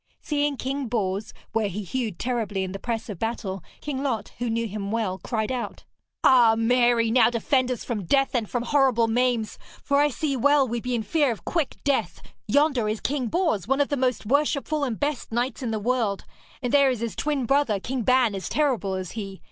[0.19, 4.49] Seeing King Bors, where he hewed terribly in the press of battle, King Lot, who
[4.49, 5.83] knew him well, cried out:
[6.23, 10.67] 'Ah, Mary, now defend us from death and from horrible maims, for I see well
[10.67, 12.19] we be in fear of quick death!
[12.47, 16.25] Yonder is King Bors, one of the most worshipful and best knights in the world;
[16.63, 19.39] and there is his twin brother, King Ban, as terrible as he.